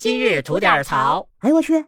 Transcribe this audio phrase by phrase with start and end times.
[0.00, 1.28] 今日吐点槽。
[1.40, 1.84] 哎呦我去！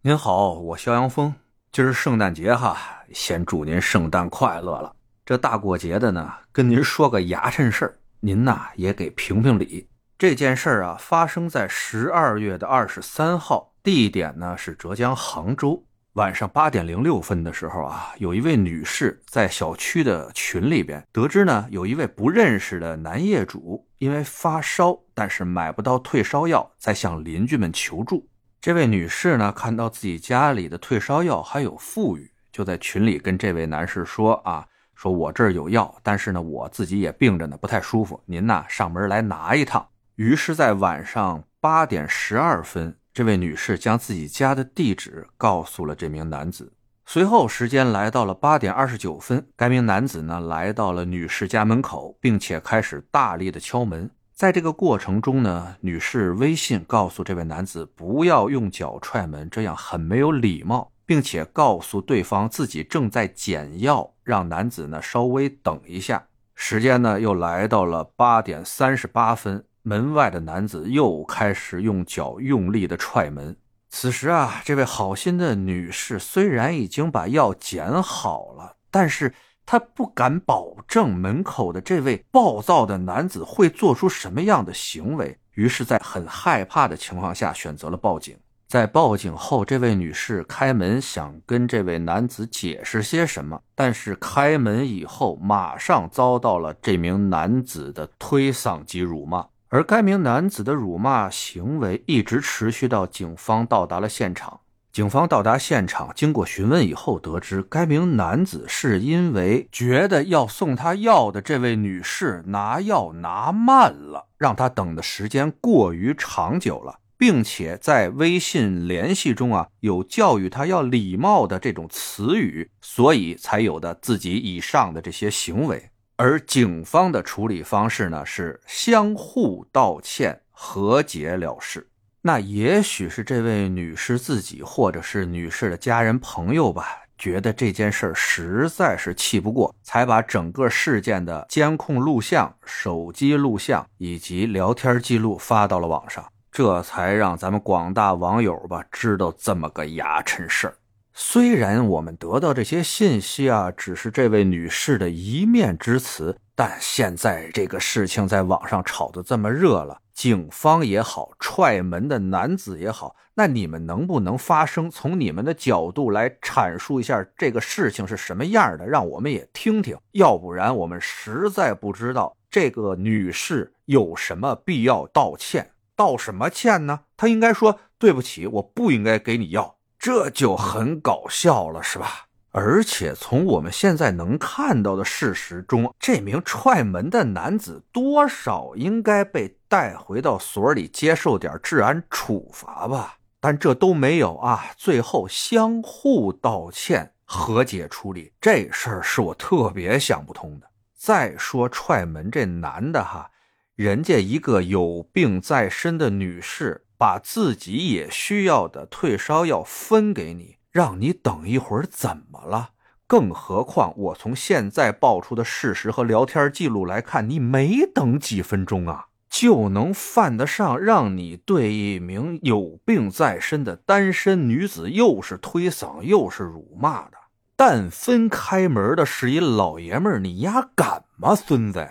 [0.00, 1.34] 您好，我肖阳峰。
[1.70, 4.96] 今儿圣诞节哈，先祝您圣诞快乐了。
[5.26, 9.86] 这大过节的呢，跟您说个牙碜事儿，您呐也给评评理。
[10.16, 15.84] 这件事儿啊，发生在十二月的二十三号，地点呢是浙江杭州。
[16.14, 28.28] 晚上八点零六分的时候啊，有一位女士在小区的群里边得知呢，有一位不认识的男业主因为发烧，但是买不到退烧药，在向邻居们求助。
[28.60, 39.86] 这位女士呢，看到自己家里的退烧药还有富余，就在群里跟这位男士说啊，说我这儿有药，但是呢，我自己也病着呢，不太舒服，您呐上门来拿一趟。
[40.16, 42.98] 于是，在晚上八点十二分。
[43.14, 46.72] 这位女士将自己家的地址告诉了这名男子。
[47.14, 54.10] 随后，时间来到了八点二十九分，该名男子呢来到了女士家门口，并且开始大力的敲门。
[54.32, 66.24] 在这个过程中呢，女士微信告诉这位男子不要用脚踹门，这样很没有礼貌，并且告诉对方自己正在捡药，让男子呢稍微等一下。
[66.54, 69.62] 时间呢又来到了八点三十八分。
[69.84, 73.54] 门外的男子又开始用脚用力的踹门。
[73.94, 79.34] 此时啊，这位好心的女士虽然已经把药捡好了，但是
[79.66, 85.38] 她不敢保证门口的这位暴躁的男子会做出什么样的行为。
[85.52, 88.34] 于是，在很害怕的情况下，选择了报警。
[88.66, 99.46] 在报警后，这位女士开门想跟这位男子解释些什么，但是开门以后，马上遭到了这名男子的推搡及辱骂。
[99.72, 104.60] 而该名男子的辱骂行为一直持续到警方到达了现场。
[104.92, 125.88] 警方到达现场，经过询问以后，得知该名男子是因为觉得要送他药的这位女士拿药拿慢了，让他等的时间过于长久了，并且在微信联系中啊有教育他要礼貌的这种词语，所以才有的自己以上的这些行为。
[126.22, 131.88] 而警方的处理方式呢，是相互道歉、和解了事。
[132.20, 136.86] 那也许是这位女士自己，或者是女士的家人朋友吧，
[137.18, 150.76] 觉得这件事实在是气不过，才把整个事件的监控录像、手机录像以及聊天记录发到了网上，这才让咱们广大网友吧知道这么个牙碜事儿。
[151.14, 169.96] 虽然我们得到这些信息啊，只是这位女士的一面之词，但现在这个事情在网上炒得这么热了，警方也好，踹门的男子也好，那你们能不能发声，从你们的角度来阐述一下这个事情是什么样的，让我们也听听？
[170.12, 177.00] 要不然我们实在不知道这个女士有什么必要道歉，道什么歉呢？
[177.18, 179.76] 她应该说对不起，我不应该给你要。
[180.02, 182.26] 这就很搞笑了，是吧？
[182.50, 193.18] 而且从我们现在能看到的事实中，这名踹门的男子多少应该被带回到所里接受点治安处罚吧？
[193.38, 194.72] 但这都没有啊！
[194.76, 200.66] 最后相互道歉、和解处理，这事儿是我特别想不通的。
[200.96, 203.30] 再说踹门这男的哈，
[203.76, 206.84] 人家一个有病在身的女士。
[207.02, 212.70] 把自己也需要的退烧药分给你，让你等一会儿，怎么了？
[213.08, 227.14] 更何况我从现在爆出的事实和聊天记录来看，你没等几分钟啊，就能犯得上让你对一名有病在身的单身女子又是推搡又是辱骂的。
[227.56, 231.84] 但分开门的是一老爷们儿，你丫敢吗，孙子？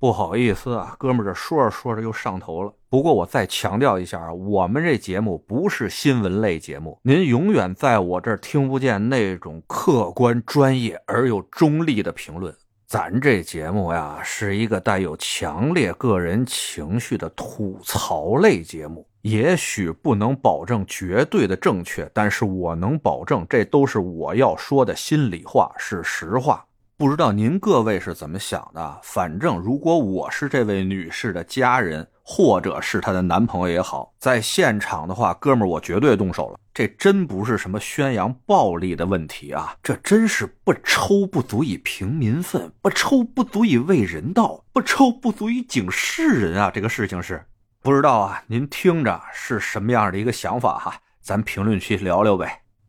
[0.00, 2.72] 不好意思啊，哥们儿，这说着说着又上头了。
[2.88, 12.54] 不过我再强调一下啊，我们这节目不是新闻类节目，您永远在我这儿听不见那种客观、专业而又中立的评论。
[12.86, 19.04] 咱这节目呀，是一个带有强烈个人情绪的吐槽类节目。
[19.22, 26.64] 也许不能保证绝对的正确，但是我能保证，这都是我要说的心里话，是实话。
[26.98, 28.98] 不知道您各位是怎么想的？
[29.04, 36.58] 反正如果我是这位女士的家人，或者是她的男朋友也好，在现场的话，哥们儿，我绝对动手了。
[36.74, 46.68] 这真不是什么宣扬暴力的问题啊，这真是不抽不足以平民愤，不抽不足以为人道，不抽不足以警世人啊！
[46.74, 47.44] 这个事情是
[47.80, 50.96] 不知道啊，您听着是什么样的一个想法哈？
[51.20, 52.62] 咱评论区聊聊呗。